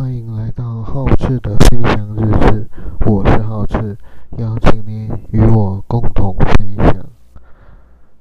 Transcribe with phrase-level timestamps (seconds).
[0.00, 2.66] 欢迎来到浩智的分享日志，
[3.04, 3.98] 我是浩智，
[4.38, 7.04] 邀请您与我共同分享。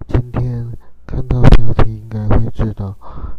[0.05, 0.69] 今天
[1.07, 2.93] 看到标题，应该会知道，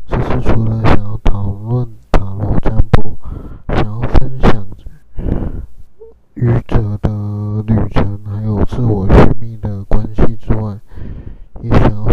[0.07, 3.18] 这次除了想要讨论塔罗占卜，
[3.68, 4.66] 想要分享
[6.32, 10.79] 愚者的旅程，还有自我寻觅的关系之外，
[11.61, 12.09] 也想要。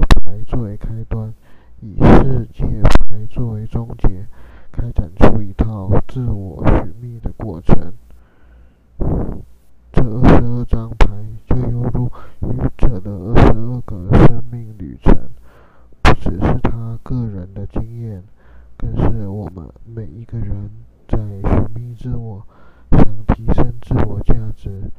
[0.00, 1.32] 牌作为开端，
[1.80, 2.64] 以世界
[3.08, 4.26] 牌作为终结，
[4.72, 7.92] 开展出一套自我寻觅的过程。
[9.92, 11.08] 这二十二张牌
[11.46, 15.14] 就犹如愚者的二十二个生命旅程，
[16.02, 18.22] 不只是他个人的经验，
[18.76, 20.70] 更是我们每一个人
[21.08, 22.46] 在寻觅自我、
[22.90, 24.90] 想提升自我价值。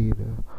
[0.00, 0.49] be there.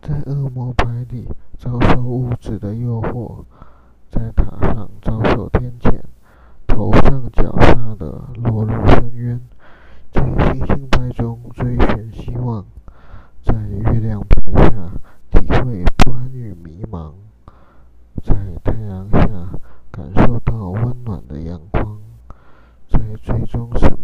[0.00, 1.26] 在恶魔牌里
[1.58, 3.44] 遭受物质的诱惑
[4.10, 6.00] 在塔上遭受天谴
[6.66, 9.40] 头上脚下的落入深渊
[10.12, 12.64] 在星星牌中追寻希望
[13.42, 14.70] 在月亮牌下
[15.30, 17.12] 体会不安与迷茫
[18.22, 19.28] 在太阳下
[19.90, 21.98] 感受到温暖的阳光
[22.88, 23.97] 在最终时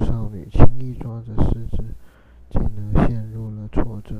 [0.00, 1.84] 少女轻易抓着狮子，
[2.50, 4.14] 进而陷入了挫折，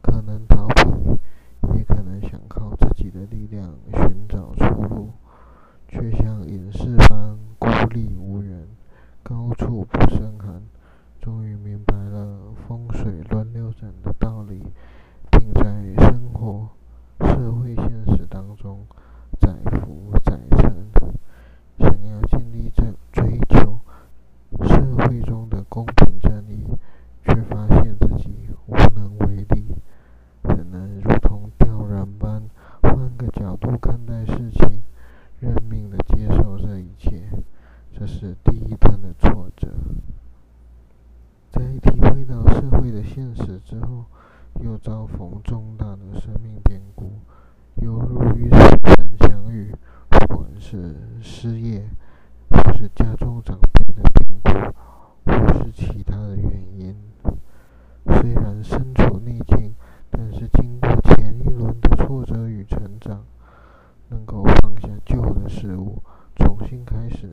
[0.00, 5.10] 可能逃避，也可能想靠自己的力量寻找出路，
[5.88, 8.66] 却像隐士般孤立无援，
[9.22, 10.62] 高处不胜寒，
[11.20, 14.72] 终于明白了风水轮流转的道理。
[15.38, 15.62] 并在
[15.98, 16.68] 生活、
[17.20, 18.86] 社会现实当中
[19.38, 20.12] 载浮
[44.60, 47.20] 又遭逢重大的生命变故，
[47.76, 48.58] 犹如与死
[48.96, 49.74] 神相遇。
[50.08, 51.84] 不管是失业，
[52.50, 56.96] 或是家中长辈的病故，或是其他的原因，
[58.06, 59.74] 虽然身处逆境，
[60.10, 63.24] 但是经过前一轮的挫折与成长，
[64.08, 66.02] 能够放下旧的事物，
[66.36, 67.28] 重新开始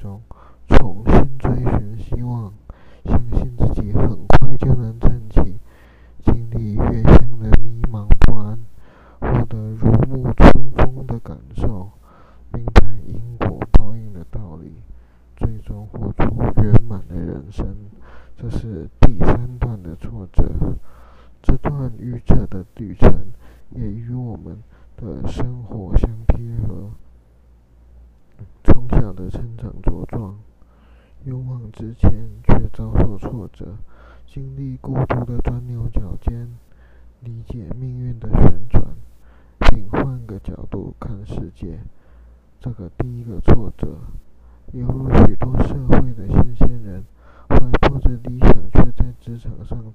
[0.00, 0.22] 中
[0.66, 2.54] 重新追寻希望，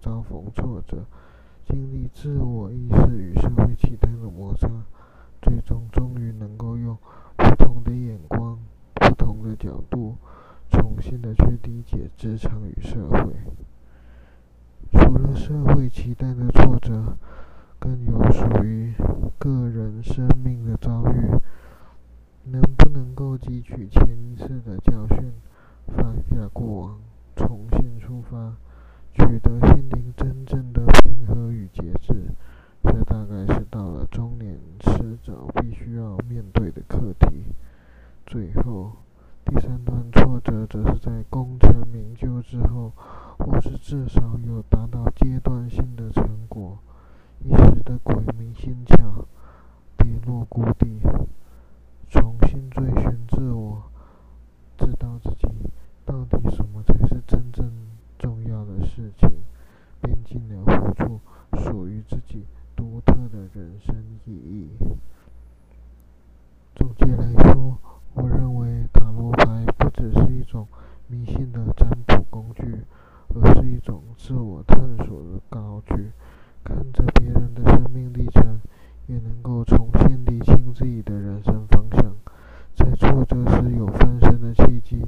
[0.05, 1.03] 遭逢挫折，
[1.65, 4.69] 经历自我意识与社会期待的摩擦，
[5.41, 6.95] 最终终于能够用
[7.35, 8.59] 不同的眼光、
[8.93, 10.15] 不同的角度，
[10.69, 13.33] 重新的去理解职场与社会。
[14.93, 17.17] 除了社会期待的挫折。
[17.77, 18.93] 更有属于
[19.37, 21.29] 个人生命的遭遇，
[22.45, 25.31] 能不能够汲取前一次的教训，
[25.87, 26.99] 放下过往，
[27.35, 28.55] 重新出发，
[29.17, 32.13] 取得心灵真正的平和与节制，
[32.83, 37.45] 这大概是到了中年迟早必须要面对的课题。
[38.25, 38.91] 最后，
[39.45, 42.91] 第三段挫折则是在功成名就之后，
[43.37, 46.77] 或是至少有达到阶段性的成果。
[47.41, 49.04] 一时的鬼迷心窍，
[74.45, 76.11] 我探索的工具。
[76.63, 78.59] 看着别人的生命历程，
[79.07, 82.15] 也能够重新理清自己的人生方向。
[82.75, 85.01] 在挫折时有翻身的契机，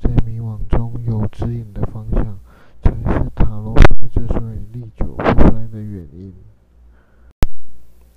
[0.00, 2.38] 在迷惘中有指引的方向，
[2.82, 6.34] 才是塔罗牌之所以历久不衰的原因。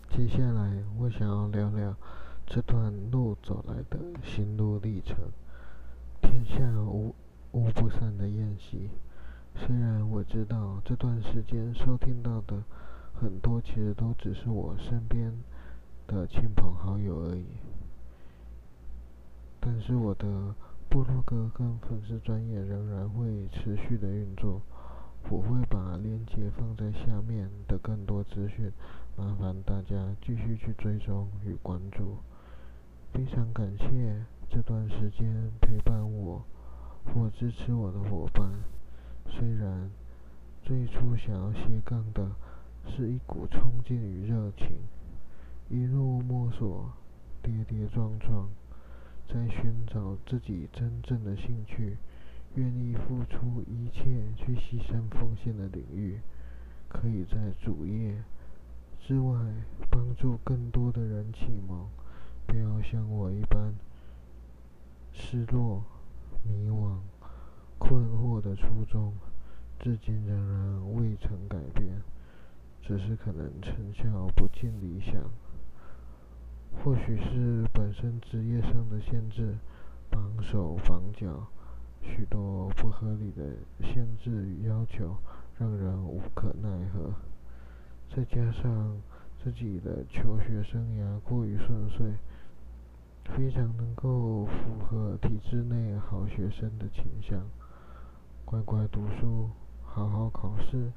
[0.10, 1.96] 接下来，我想要聊聊
[2.48, 5.16] 这段路走来的心路历程。
[6.20, 7.14] 天下无
[7.52, 8.90] 无不散的宴席。
[9.66, 12.64] 虽然我知道这段时间收听到的
[13.14, 15.34] 很多，其实都只是我身边
[16.06, 17.46] 的亲朋好友而已。
[19.60, 20.56] 但是我的
[20.88, 24.62] 部落格跟粉丝专业仍然会持续的运作，
[25.30, 28.72] 我会把链接放在下面的更多资讯，
[29.18, 32.18] 麻烦大家继续去追踪与关注。
[33.12, 36.46] 非常感谢这段时间陪伴我
[37.06, 38.50] 或支持我的伙伴，
[39.30, 39.90] 虽然
[40.64, 42.32] 最初想要斜杠的
[42.90, 44.78] 是一股冲劲与热情，
[45.70, 46.92] 一路摸索，
[47.42, 48.50] 跌跌撞撞。
[49.30, 51.98] 在寻找自己真正的兴趣，
[52.56, 56.22] 愿意付出一切去牺牲奉献的领域，
[56.88, 58.24] 可以在主业
[59.06, 59.38] 之外
[59.92, 61.90] 帮助更多的人启蒙，
[62.46, 63.76] 不要像我一般
[65.12, 65.84] 失落、
[66.44, 67.00] 迷惘、
[67.88, 69.13] 困惑的初衷，
[69.79, 72.01] 至今仍然未曾改变，
[72.82, 75.13] 只是可能成效不尽理想。
[76.84, 79.56] 或许是本身职业上的限制，
[80.10, 81.48] 绑手绑脚，
[82.01, 85.15] 许多不合理的限制与要求，
[85.58, 87.13] 让人无可奈何。
[88.13, 89.01] 再加上
[89.41, 92.15] 自己的求学生涯过于顺遂，
[93.24, 97.48] 非常能够符合体制内好学生的倾向，
[98.50, 99.50] 乖乖读书，
[99.84, 100.89] 好好考试，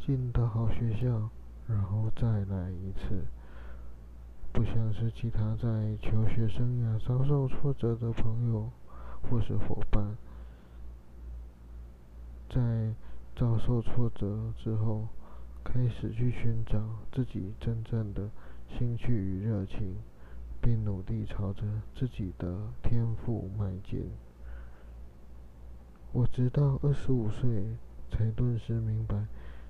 [0.00, 1.28] 进到好学校，
[1.68, 3.26] 然后再来一次。
[4.54, 8.70] 不像是其他在求学生涯遭受挫折的朋友
[9.20, 10.16] 或是伙伴，
[12.48, 12.94] 在
[13.36, 15.06] 遭受挫折之后，
[15.62, 16.80] 开始去寻找
[17.12, 18.30] 自己真正的
[18.78, 19.96] 兴趣与热情，
[20.58, 24.10] 并努力朝着自己的天赋迈进。
[26.14, 27.76] 我直到二十五岁，
[28.08, 29.26] 才顿时明白，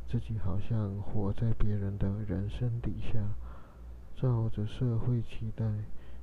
[0.06, 3.18] 自己好像活在别人的人生底下。
[4.14, 5.64] 照着社会期待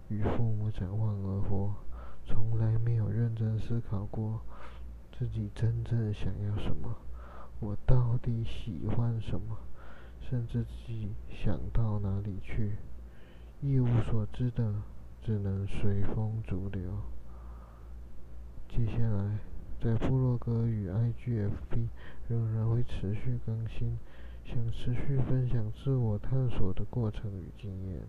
[0.09, 1.73] 与父母展望而活，
[2.23, 4.41] 从来没有认真思考过
[5.11, 6.95] 自己真正想要什么，
[7.59, 9.57] 我到底喜欢什么，
[10.21, 12.77] 甚至自己想到哪里去，
[13.59, 14.71] 一无所知的，
[15.23, 17.01] 只能随风逐流。
[18.69, 19.30] 接下来，
[19.81, 21.87] 在部落格与 IGFB
[22.29, 23.97] 仍然会持续更新。
[24.43, 28.01] 想持续分享自我探索的过程与经验，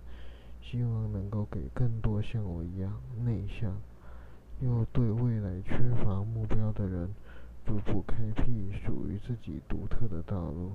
[0.61, 3.81] 希望能够给更多像我一样内向
[4.61, 7.11] 又对未来缺乏目标的人，
[7.65, 10.73] 逐步开辟属于自己独特的道路。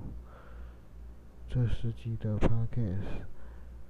[1.48, 3.22] 这十集的 podcast，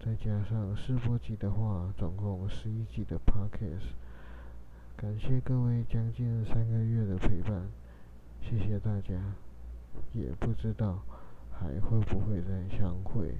[0.05, 4.08] 再加上试播集的话，总共十一集的 podcast。
[5.01, 7.69] 感谢各位将近三个月的陪伴，
[8.43, 9.15] 谢谢大家，
[10.13, 11.01] 也不知道。
[11.53, 13.33] 还会不会再相会？